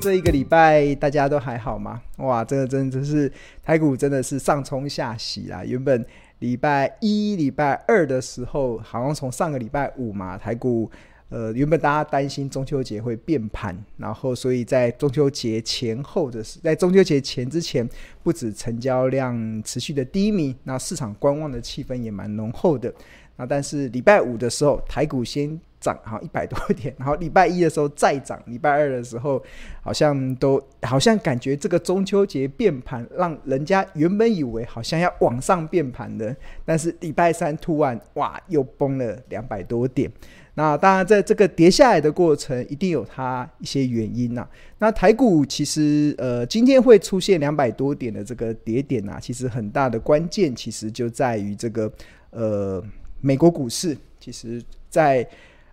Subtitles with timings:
[0.00, 2.02] 这一个礼拜大家都还好吗？
[2.18, 3.32] 哇，这个真的是
[3.62, 5.64] 台股真的是上冲下洗啦。
[5.64, 6.04] 原本
[6.40, 10.90] 礼拜一、礼拜二的时候，好像从上个礼拜五嘛，台股
[11.32, 17.88] 呃原本大家担心中秋节会变盘，然后所以在中秋节前后的是，在中秋节前之前，
[18.22, 22.92] 不止成交量持续的低迷，那市场观望的气氛也蛮浓厚的。
[23.36, 29.42] 那但是礼拜五的时候，台股先涨好一百多点，然后礼拜一的时候再涨，礼拜二的时候
[29.82, 40.08] 好像都好像感觉这个中秋节变盘，让人家原本以为好像要往上变盘的，但是礼拜三突然哇又崩了两百多点。
[40.54, 44.46] 那当然在这个跌下来的过程，一定有它一些原因呐、
[44.78, 51.92] 那台股其实呃今天会出现两百多点的这个跌点啊，其实很大的关键其实就在于这个
[52.30, 52.80] 呃
[53.20, 55.26] 美国股市，其实在。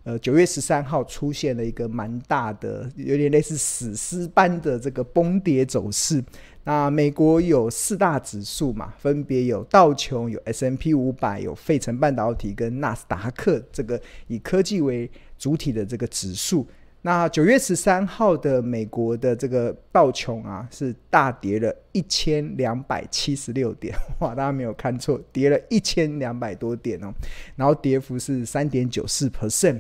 [0.04, 6.24] 呃，九月十三号出现了一个蛮大的，有点类似史诗般的这个崩跌走势。
[6.64, 16.68] 那美国有四大指数嘛，分别有道琼、有 S&P 五百、有费城半导体跟纳斯达克这个以科技为主体的这个指数。
[17.02, 27.14] 那九月十三号的美国的这个道琼啊，是大跌了一千两百七十六点，哇，大家没有看错，跌了一千两百多点哦，
[27.56, 29.80] 然后跌幅是三点九四 percent，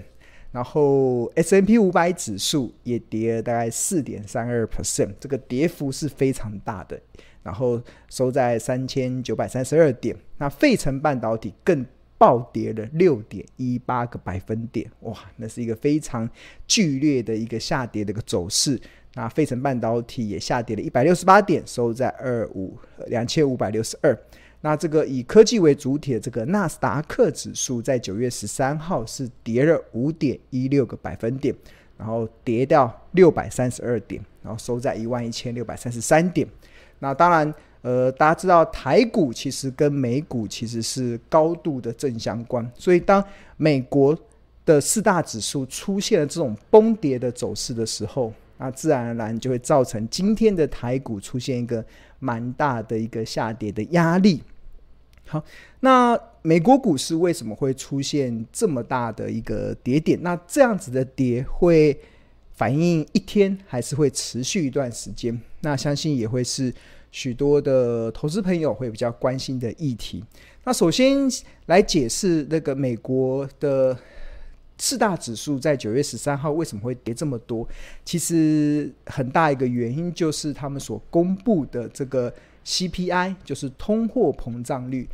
[0.53, 6.97] 然后 S&P 五百指数也跌了大概四点三二 percent，这个跌幅是非常大的，
[7.43, 11.85] 然后收在三千九百三十二点，那费城半导体更。
[12.19, 16.29] 暴跌了六点一八个百分点，哇，那是一个非常
[16.67, 18.79] 剧烈的一个下跌的一个走势。
[19.15, 24.15] 那费城半导体也下跌了一百六十八点，收在二五两千五百六十二。
[24.61, 31.55] 那这个以科技为主体的这个纳斯达克指数，在九月十三号是跌了五点一六个百分点，
[31.97, 36.45] 然后跌掉六百三十二点，然后收在一万一千六百三十三点。
[36.99, 37.53] 那当然。
[37.81, 43.23] 呃，大家知道台股其实跟美股其实是高度的正相关，所以当
[43.55, 44.17] 美国
[44.65, 51.83] 的四大指数出现了这种崩跌的走势的时候，那自然而然就会造成今天的台股出现一个
[52.19, 54.43] 蛮大的一个下跌的压力。
[55.25, 55.41] 好，
[55.79, 60.21] 那美国股市为什么会出现这么大的一个跌点？
[60.21, 61.97] 那这样子的跌会
[62.55, 65.39] 反映一天，还是会持续一段时间？
[65.61, 66.73] 那相信也会是。
[67.11, 70.23] 许多的投资朋友会比较关心的议题。
[70.63, 71.27] 那首先
[71.65, 73.97] 来解释那个美国的
[74.77, 77.67] 四大指数在九月十三号为什么会跌这么多？
[78.05, 82.33] 其实很大一个原因就是他们所公布的这个
[82.65, 85.07] CPI，就是通货膨胀率，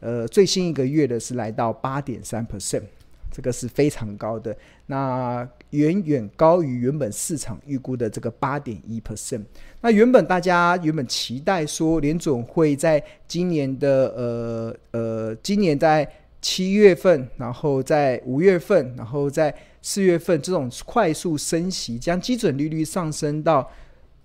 [0.00, 2.84] 呃，最新一个月的是来到八点三 percent。
[3.30, 9.44] 这个是非常高的，那远远高于原本市场预估的这个八点一 percent。
[9.80, 16.06] 那原本大家原本期待说联准会在今年的呃呃，今年在
[16.42, 23.70] 七月份，然后在五月份，然后在四月份这种快速升息，将基准利率上升到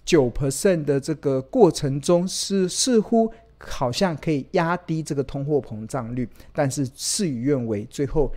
[0.03, 8.33] 九 percent 的这个过程中，是似乎好像可以压低这个通货膨胀率，但是事与愿违，最后。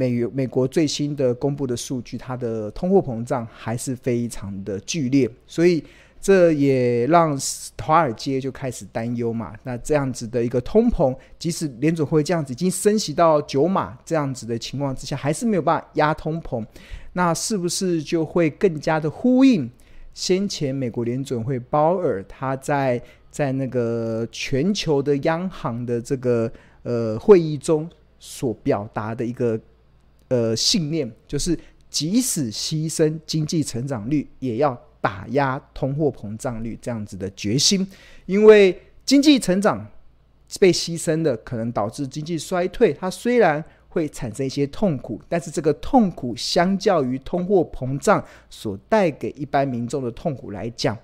[0.00, 5.84] 美美国最新的公布的数据，它的通货膨胀还是非常的剧烈，所以
[6.18, 7.38] 这也让
[7.82, 9.52] 华尔街就开始担忧嘛。
[9.62, 16.64] 那这样子的一个通膨，即使联准会这样子已经升息到九码这样子的情况之下，还是没有办法压通膨，
[17.12, 19.70] 那是不是就会更加的呼应
[20.14, 22.98] 先前美国联准会鲍尔他在
[23.30, 26.50] 在那个全球的央行的这个
[26.84, 27.86] 呃会议中
[28.18, 29.60] 所表达的一个。
[30.30, 31.58] 呃，信念就是，
[31.88, 37.84] 即使牺牲经济成长率，也要打压通货膨胀率这样子的决心。
[38.26, 39.84] 因为经济成长
[40.60, 42.92] 被牺牲的，可能导致经济衰退。
[42.92, 50.96] 它虽然会产生一些痛苦，但是这个痛苦相较于通货膨胀所带给一般民众的痛苦来讲，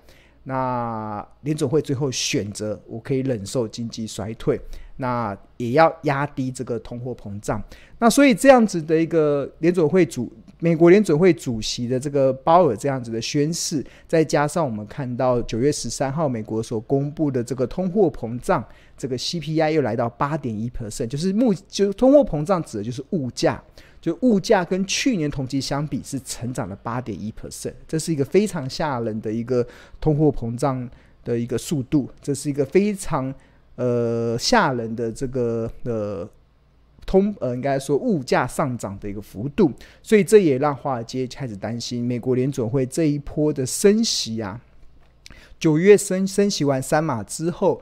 [0.43, 4.57] 那联总会最后选择，我可以忍受经济衰退。
[4.97, 7.61] 那也要压低这个通货膨胀，
[7.99, 18.63] 那所以这样子的一个联准会主，美国联准会主席的这个鲍尔这样子的宣誓，再加上我们看到九月十三号美国所公布的这个通货膨胀，
[18.97, 23.63] 这个 CPI 又来到八点一 percent，就是目就是通货膨胀指的就是物价，
[24.01, 29.63] 就物价跟去年同期相比是成长了八点一 percent，这是一个非常吓人的一个
[30.01, 30.89] 通货膨胀
[31.23, 33.31] 的一个速度，这是一个非常。
[33.77, 36.29] 呃吓人的这个呃
[37.05, 39.71] 通呃应该说物价上涨的一个幅度，
[40.03, 44.59] 所以这也让华尔街开始担心美国联准会这一波的升息啊，
[45.57, 47.81] 九月升升息完三码之后，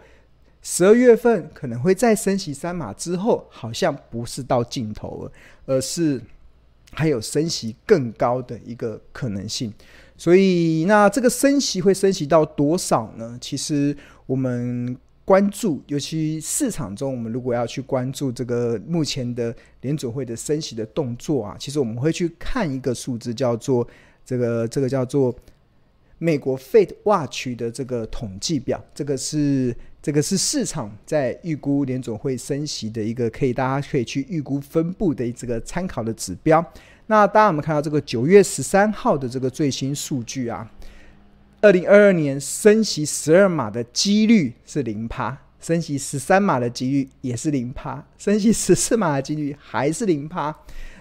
[0.62, 5.32] 十二月份可能会再升息三码之后，好像不是到尽头了，
[5.66, 6.22] 而是。
[6.98, 9.74] 还有升息更高的一个可能性，
[10.16, 13.38] 所以那这个升息会升息到多少呢？
[13.42, 13.94] 其实
[14.26, 14.96] 我们
[15.26, 23.86] 关注，尤其市场中，我们如果要去关注这个目前的联准会的升息的动作啊，其实我们会去看一个数字，叫做
[24.24, 25.36] 这个这个叫做
[26.20, 29.76] 美国 Fed Watch 的这个统计表，这个是。
[30.06, 36.64] 这个是市场在预估联准会升息的一个可以大家可以去预估分布的这个参考的指标。
[37.08, 40.72] 那当然我们看到这个九月十三号的这个最新数据啊，
[41.66, 50.56] 二零二二年升息十二码的几率是零趴，升息十三码的几率也是零趴，升息十四码的几率还是零趴。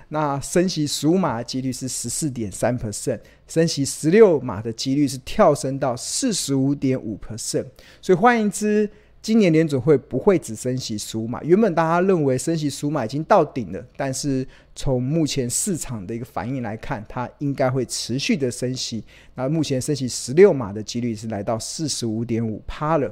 [0.09, 7.67] 那升息十五码的几率是十四点三 percent，升息十六码的几率是跳升到四十五点五 percent。
[8.01, 8.89] 所以换言之，
[9.25, 11.43] 今年联准会不会只升息十五码。
[11.43, 19.03] 原本大家认为升息十五码已经到顶了，但是从目前市场的一个反应来看，它应该会持续的升息。
[19.35, 23.11] 那目前升息十六码的几率是来到四十五点五趴了。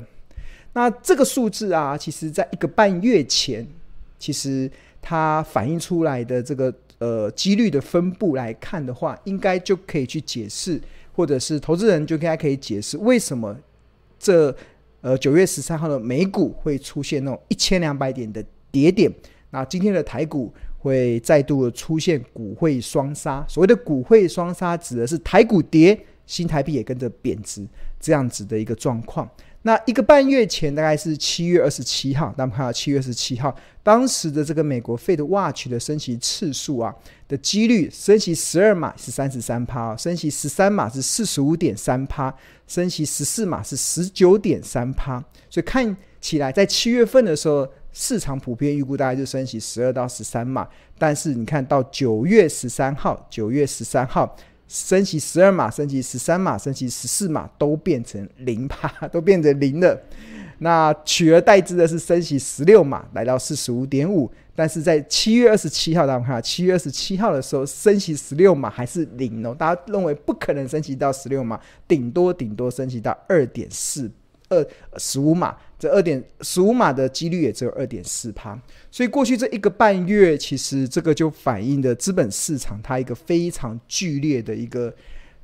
[0.74, 3.66] 那这个数字啊，其实在一个半月前，
[4.18, 4.70] 其实
[5.00, 6.70] 它反映出来的这个。
[6.98, 10.80] 呃，几率的分布来看的话，应该就可以去解释，
[11.12, 13.58] 或者是投资人就应该可以解释为什么
[14.20, 14.54] 这
[15.02, 19.12] 呃九月十三号的美股会出现那种一千两百点的跌点，
[19.50, 23.44] 那今天的台股会再度出现股汇双杀。
[23.46, 27.66] 所谓的股汇双杀，指的是台股跌，新台币也跟着贬值
[28.00, 29.28] 这样子的一个状况。
[29.64, 36.92] 那一个半月前，大概是七月二十七号，大家看到七月二十七号，当时的这个美国 Fed Watch 的升息次数啊
[37.28, 42.34] 的几率，升息十二码是三十三趴，升息十三码是四十五点三趴，
[42.66, 45.22] 升息十四码是十九点三趴。
[45.48, 50.68] 所以看起来，在七月份的时候，市场普遍预估大概就升息十二到十三码，
[50.98, 54.36] 但是你看到九月十三号，九月十三号。
[54.72, 60.00] 升息十二码，升息十三码，升息十四码，都变成零趴， 都变成零了。
[60.60, 64.32] 那取而代之的是升息十六码，来到四十五点五。
[64.54, 69.54] 但是在七月二十七号，大家看，七月二十七号的时候，升息十六码还是零哦。
[69.54, 74.10] 大家认为不可能升息到十六码，顶多顶多升息到二点四。
[74.52, 74.66] 二
[74.98, 78.60] 十五码，这二点十五码的几率也只有二点四趴，
[78.90, 84.94] 所以过去这一个半月，其实这个就反映的资本市场它一个非常剧烈的一个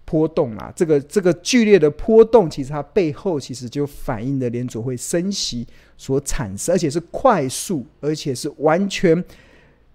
[0.04, 0.70] 波动啊。
[0.76, 5.66] 这个这个剧烈的波动，其实它背后其实就反映了联准会升息
[5.96, 9.24] 所产生，而且是快速，而且是完全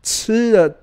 [0.01, 0.75] 吃了，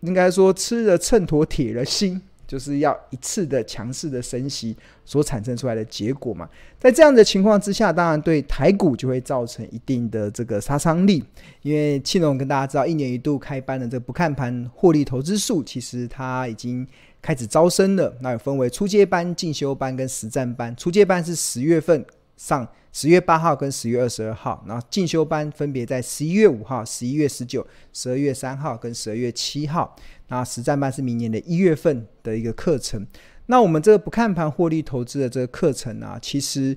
[0.00, 2.20] 应该说吃了秤砣铁了心。
[2.50, 6.48] 就是要一次的强势的升息所产生出来的结果嘛，
[6.80, 11.24] 在这样的情况之下，当然对台股就会造成一定的这个杀伤力。
[11.62, 16.84] 因为庆隆跟大家知道，一年一度开班的这个不看盘获利投资术，其实它已经
[17.22, 18.12] 开始招生了。
[18.20, 20.74] 那有分为初阶班、进修班跟实战班。
[20.74, 22.04] 初阶班是十月份
[22.36, 29.94] 上，十月八号跟十月二十二号，然后进修班分别在十一月五号、十一月十九、十二月三号跟十二月七号。
[30.30, 33.06] 那实战班是明年的一月份的一个课程。
[33.46, 36.74] 那我们这个不看盘获利投资的这个课程啊，其实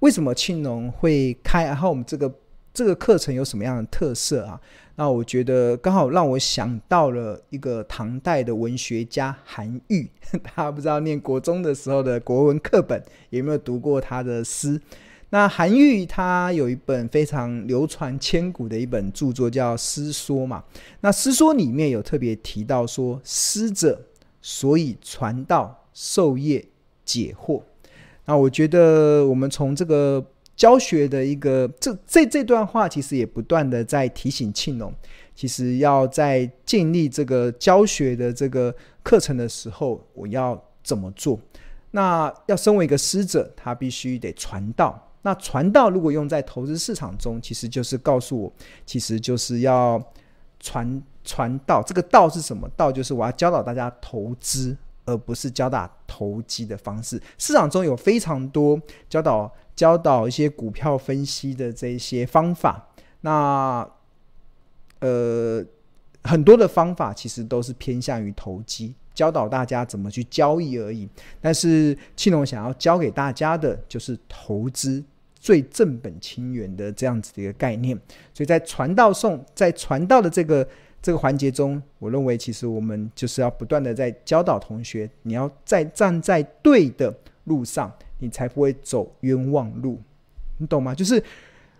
[0.00, 1.66] 为什么庆农会开？
[1.66, 2.32] 然后我们这个
[2.72, 4.58] 这个课程有什么样的特色啊？
[4.96, 10.08] 那我觉得刚好让我想到了一个唐代的文学家韩愈。
[10.42, 14.80] 大家不知道念国中的时候的国文课本有没有读过他的诗？
[15.34, 20.62] 那韩愈他有一本非常流传千古的一本著作叫《诗说》嘛。
[21.00, 24.00] 那《诗说》里面有特别提到说，诗者
[24.40, 26.64] 所以传道授业
[27.04, 27.60] 解惑。
[28.26, 30.24] 那我觉得我们从这个
[30.54, 34.94] 教学的一个这这这段话，其实也不断的在提醒庆农，
[35.34, 38.72] 其实要在建立这个教学的这个
[39.02, 41.40] 课程的时候，我要怎么做？
[41.90, 45.03] 那要身为一个师者，他必须得传道。
[45.26, 48.52] 那传道如果用在投资市场中，其实就是告诉我，
[48.84, 49.98] 其实就是要
[50.60, 51.82] 传传道。
[51.82, 52.68] 这个道是什么？
[52.76, 54.76] 道就是我要教导大家投资，
[55.06, 57.18] 而不是教导投机的方式。
[57.38, 58.78] 市场中有非常多
[59.08, 62.86] 教导教导一些股票分析的这些方法。
[63.22, 63.88] 那
[64.98, 65.64] 呃，
[66.24, 71.08] 很多的方法其实都是偏向于投机，教导大家怎么去交易而已。
[71.40, 75.02] 但是庆隆想要教给大家的就是投资。
[75.44, 77.94] 最正本清源的这样子的一个概念。
[78.32, 80.66] 所以在传道诵，在传道的这个
[81.02, 90.00] 这个环节中，我认为其实我们就是要不断的在教导同学，你要在站在对的路上，你才不会走冤枉路，
[90.56, 90.94] 你懂吗？
[90.94, 91.22] 就是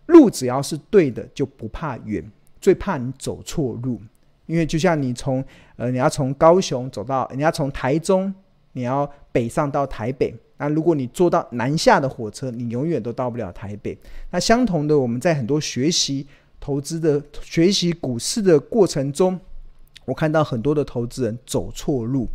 [0.04, 2.23] 路只要是对的，就不怕远，
[2.61, 3.99] 最怕你走错路。
[4.44, 5.42] 因为就像你从
[5.76, 8.35] 呃，你要从高雄走到，你要从台中，
[8.73, 13.99] 你要北上到台北，那如果你坐到南下的火车，你永远都到不了台北。
[14.30, 16.26] 那相同的，我们在很多学习
[16.61, 19.38] 投资的、学习股市的过程中，
[20.04, 22.28] 我看到很多的投资人走错路。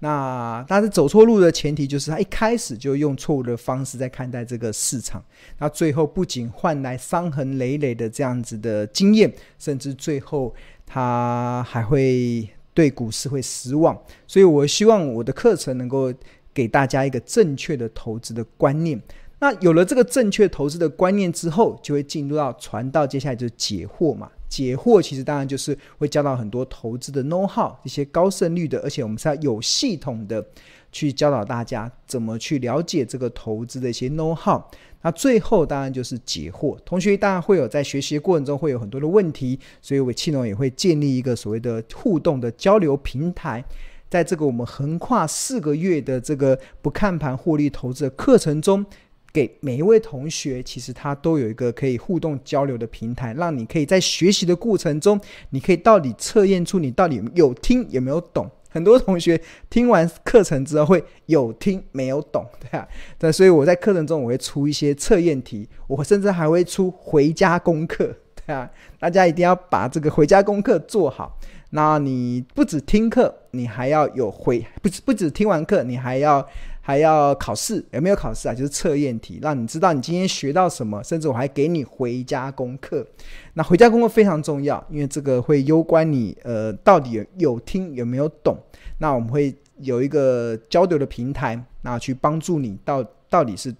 [0.00, 5.22] 那但是走错路的前提就是他一开始就用错误的方式在看待这个市场，
[5.58, 10.52] 那最后不仅换来伤痕累累的这样子的经验，甚至最后
[10.84, 13.96] 他还会对股市会失望。
[14.26, 16.12] 所以我希望我的课程能够
[16.54, 19.00] 给大家一个正确的投资的观念。
[19.38, 24.30] 那有了这个正确投资的观念之后，就会进入到传道，接下来就是解惑嘛。
[24.48, 30.44] 解惑其实当然就是会教到很多投资的 know how，一些高胜率的，而且我们是要有系统的
[30.92, 34.62] 去教导大家怎么去了解这个投资的一些 know how。
[35.00, 43.64] 那最后当然就是解惑，同学当然会有在学习的过程中会有很多的问题，所以我庆隆也会建立一个所谓的互动的交流平台，
[44.12, 48.84] 在这个我们横跨四个月的这个不看盘获利投资的课程中。
[49.32, 58.46] 给每一位同学，其实他都有一个可以互动交流的平台，让你可以在学习的过程中，你可以到底测验出你到底有听有没有懂。
[58.68, 59.40] 很多同学
[59.70, 62.86] 听完课程之后会有听没有懂，对啊，
[63.18, 68.14] 对，所以我在课程中我会出一些测验题，我甚至还会出回家功课，
[68.44, 71.38] 对啊，大家一定要把这个回家功课做好。
[71.74, 76.46] 那你不止听课，你还要有回，不止不止听完课，你还要。
[76.84, 78.52] 还要考试，有没有考试啊？
[78.52, 83.06] 就是测验题，让你知道你今天学到什么，甚至我还给你回家功课。
[83.54, 88.58] 那回家功课非常重要，因为这个会攸关你呃到底有有听有没有懂。
[88.98, 93.00] 那我们会有一个交流的平台，那去帮助你到
[93.30, 93.72] 到底是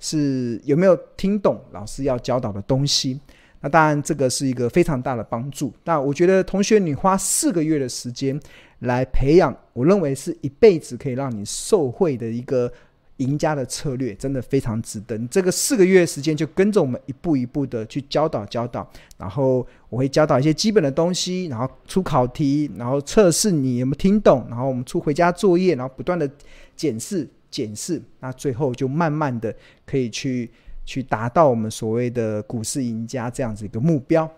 [0.00, 3.20] 是有没有听懂老师要教导的东西。
[3.60, 5.72] 那当然这个是一个非常大的帮助。
[5.84, 8.40] 那我觉得同学你花四个月的时间。
[8.80, 12.72] 来培养，我认为是一辈子可以让你受惠的一个
[13.18, 15.18] 赢家的策略，真的非常值得。
[15.18, 26.26] 你这个四个月时间就跟着我们一步一步的去教导教导，然后我会教导一些基本的东西，然后出考题，然后测试你有没有听懂，然后我们出回家作业，然后不断的
[26.74, 30.50] 检视检视，那最后就慢慢的可以去
[30.84, 34.30] 去达到我们所谓的股市赢家这样子一个目标。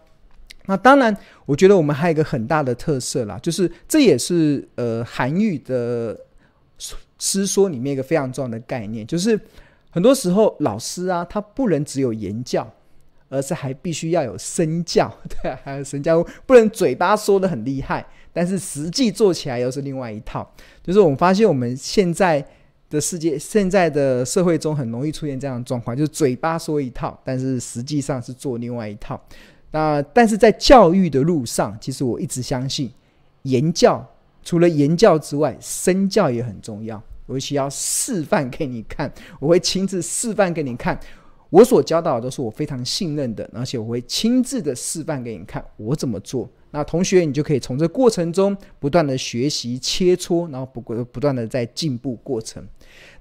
[0.67, 6.17] 那当然，我觉得我们还有一个很大的特色啦，就是这也是呃韩愈的
[7.19, 9.39] 师说里面一个非常重要的概念，就是
[9.91, 12.73] 很多时候老师啊，他不能只有言教，
[13.29, 20.49] 而是还必须要有身教， 对，还有身教，不能嘴巴说得很厉害，但是实际做起来又是另外一套。
[20.81, 22.45] 就是我们发现我们现在
[22.93, 29.19] 的世界，现在的社会中很容易出现这样的状况，就是嘴巴说一套，但是实际上是做另外一套。
[29.71, 32.93] 那但是在教育的路上，其实我一直相信，
[33.45, 34.07] 言教
[34.45, 37.03] 除了言教之外，身教也很重要。
[37.25, 41.01] 我需要示范给你看，我会亲自示范给你看。
[41.49, 46.49] 我所教导的都是我非常信任的，而且我会亲自的示范给你看我怎么做。
[46.71, 52.67] 那同学，你就可以从这过程中不断的学习切磋，然后不不断的在进步过程。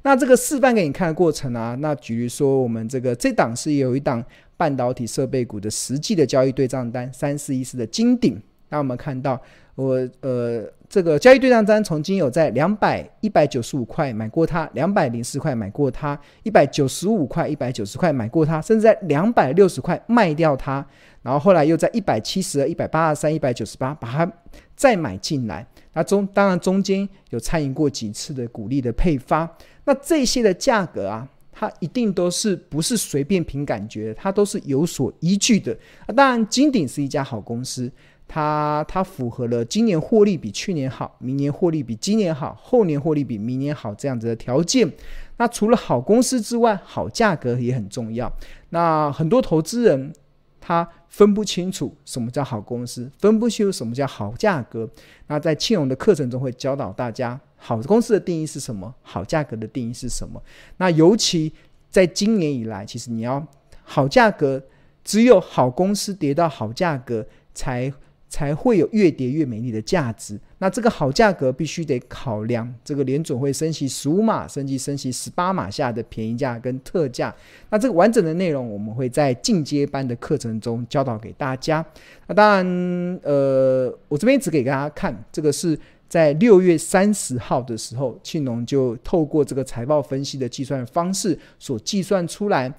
[0.03, 4.23] 那这个示范给你看的过程啊，那比如说，我们这个这档是有一档。
[4.57, 9.41] 半导体设备股的实际的交易对账单，三四一四的金鼎，那我们看到
[9.73, 20.85] 我呃这个交易对账单，曾经有在两百一百九十五块买过它，两百零四块买过它，一百九十五块一百九十块买过它，甚至在两百六十块卖掉它，
[21.21, 24.29] 然后后来又在一百七十、一百八十三、一百九十八把它
[24.75, 29.49] 再买进来，那中当然中间有参与过几次的股利的配发，
[29.85, 31.25] 那这些的价格啊。
[31.53, 35.77] 它一定都是不是随便凭感觉，它都是有所依据的。
[36.07, 37.91] 啊，当然，金鼎是一家好公司，
[38.33, 44.89] 它它符合了今年获利比去年好，明年获利比今年好，后年获利比明年好这样子的条件。
[45.35, 48.31] 那除了好公司之外，好价格也很重要。
[48.69, 50.13] 那很多投资人
[50.61, 54.89] 他分不清楚什么叫好公司，分不清楚什么叫好价格。
[55.27, 57.37] 那在庆荣的课程中会教导大家。
[57.57, 58.95] 好公司的定义是什么？
[59.01, 60.41] 好价格的定义是什么？
[60.77, 61.53] 那尤其
[61.89, 63.45] 在今年以来，其实你要
[63.83, 64.63] 好价格，
[65.03, 67.91] 只有好公司跌到好价格才
[68.31, 70.39] 才会有越跌越美丽的价值。
[70.59, 77.35] 那这个好价格必须得考量这个联准会升息十五码，甚至升息十八码下的便宜价跟特价。
[77.69, 81.85] 那这个完整的内容，我们会在进阶班的课程中教导给大家。
[82.27, 92.73] 那当然，呃，我这边只给大家看，这个是在六月三十号的时候，庆农就透过这个财报分析的计算方式所计算出来，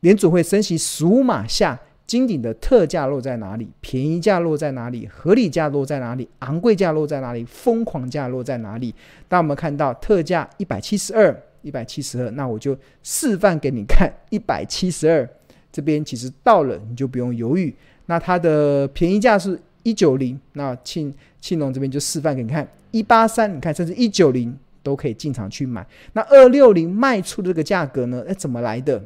[0.00, 1.80] 联准会升息十五码下。
[2.06, 3.68] 金顶的特价落在哪里？
[3.80, 5.06] 便宜价落在哪里？
[5.06, 6.28] 合理价落在哪里？
[6.40, 7.44] 昂贵价落在哪里？
[7.44, 8.94] 疯狂价落在哪里？
[9.28, 15.26] 当我们看到特价一百七十二，一百七十二，那我就示范给你看一百七十二。
[15.70, 17.74] 这边其实到了，你就不用犹豫。
[18.06, 25.86] 那它的便宜价是一九零，那庆庆隆这边就示范给你看一八三，你看甚至一九零都可以进场去买。
[26.12, 28.22] 那二六零卖出的这个价格呢？
[28.28, 29.02] 哎，怎么来的？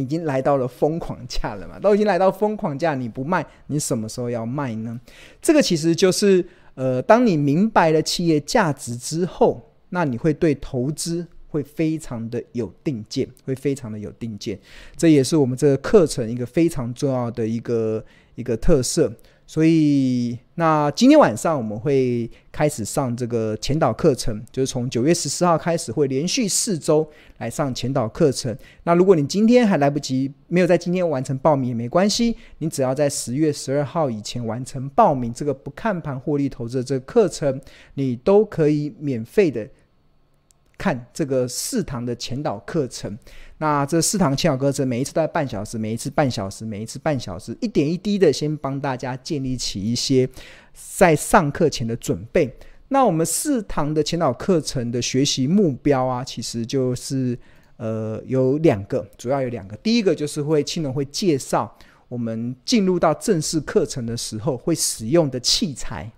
[0.00, 1.78] 已经来到了疯狂价了嘛？
[1.78, 5.00] 都已经来到疯狂价，你不卖，你什么时候要卖呢？
[5.40, 14.58] 这个其实就是，呃，当你明白了企业价值之后，那你会对投资会非常的有定见，会非常的有定见。
[14.96, 19.12] 这也是我们这个课程一个非常重要的一个一个特色。
[19.46, 28.54] 所以，那今天晚上我们会开始上这个前导课程，就是从九月十四号开始，会连续四周来上前导课程。
[28.82, 37.60] 那如果你今天还来不及，没有在今天完成报名也没关系，你只要在十月十二号以前完成报名，这个不看盘获利投资的这个课程，
[37.94, 39.68] 你都可以免费的
[40.78, 43.18] 看这个四堂的前导课程。
[43.58, 50.28] 那这四堂前导课程，每一次都在半小时，每一次半小时，每一次半小时，一点一滴的先帮大家建立起一些
[50.74, 52.54] 在上课前的准备。
[52.88, 57.36] 那我们四堂的前导课程的学习目标啊，其实就是
[57.78, 59.76] 呃有两个，主要有两个。
[59.78, 61.76] 第一个就是会庆农会介绍
[62.08, 66.10] 我们进入到正式课程的时候会使用的器材。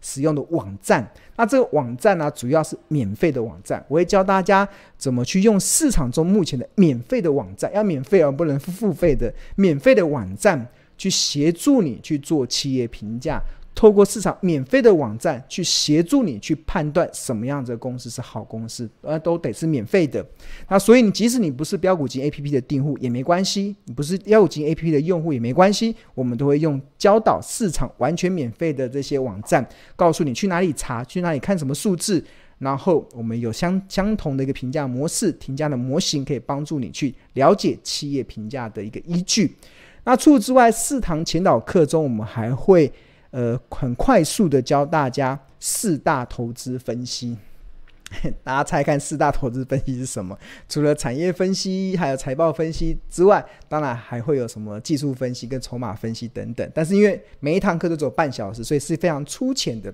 [0.00, 3.84] 使用的网站，那这个网站呢、主要是免费的网站。
[3.88, 13.40] 我会教大家怎么去用市场中目前的免费的网站，要免费而不能付费的免费的网站，去协助你去做企业评价。
[13.78, 20.26] 透过市场免费的网站去协助你去判断什么样子的公司是好公司，呃，都得是免费的。
[20.68, 32.24] 那所以你即使你不是标股金 A P P 的订户也没关系，你不是标股金 A P P 的用户也没关系，我们都会用教导市场完全免费的这些网站，告诉你去哪里查，去哪里看什么数字，
[32.58, 39.54] 然后我们有相相同的一个评价模式、评价的模型，可以帮助你去了解企业评价的一个依据。
[40.02, 42.92] 那除此之外，四堂前导课中，我们还会。
[43.30, 47.36] 呃，很快速的教大家四大投资分析，
[48.42, 50.36] 大家猜看四大投资分析是什么？
[50.68, 56.70] 除了产业分析，还有财报分析之外，当然还会有什么技术分析跟筹码分析等等。
[56.74, 59.92] 但是因为每一堂课都只有半小时，所以是非常粗浅的。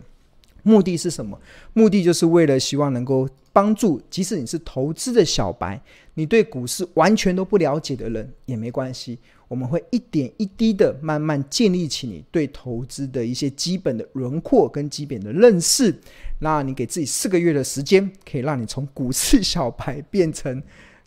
[0.62, 1.38] 目的是什么？
[1.74, 5.78] 目的就是为了希望能够帮助，即使你是投资的小白，
[6.14, 9.18] 你对股市完全都不了解的人也没关系。
[9.46, 15.94] 我们会一点一滴的慢慢建立起你对投资的一些基本的轮廓跟基本的认识。
[16.40, 20.62] 那你给自己四个月的时间，可以让你从股市小白变成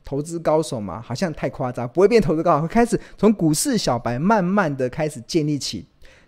[0.05, 1.01] 投资高手吗？
[1.01, 5.85] 好像太夸张，不会变投资高手，会开始从股市小白慢慢的开始建立起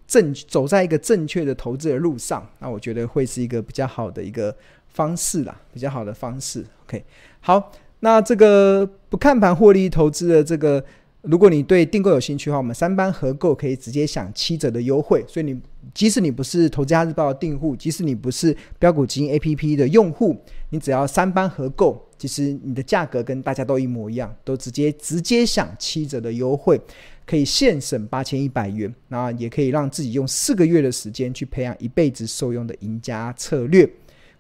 [0.08, 2.48] 正走在一个正确的投资的路上。
[2.60, 4.56] 那我觉得会是一个比较好的一个
[4.88, 6.65] 方式啦，比较好的方式。
[6.86, 7.06] OK，
[7.39, 10.84] 好，那这个不看盘获利投资的这个。
[11.21, 15.23] 如果你对订购有兴趣的话，我们三班合购可以直接享七折的优惠。
[15.27, 15.60] 所以你
[15.93, 20.38] 即使你不是投资家日报的订户，即使你不是标股基金 APP 的用户，
[20.69, 26.79] 你只要三班合购，其实你的价格跟大家都一模一样，都直接直接享七折的优惠，
[27.25, 33.89] 可以现省八千一百元，那也可以让自己用四个月的时间去培养一辈子受用的赢家策略。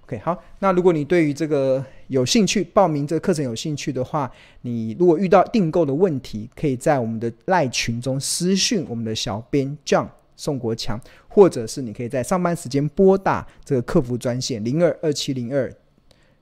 [0.09, 15.71] OK，好，那如果你对于这个有兴趣，报名这个课程有兴趣的话，你如果遇到订购的问题，可以在我们的赖群中私讯我们的小编 John 宋国强，或者是你可以在上班时间拨打这个客服专线零二二七零二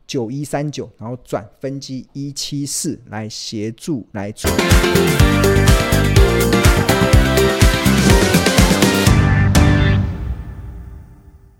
[0.05, 4.49] 九一三九，然后转分机一七四来协助来做。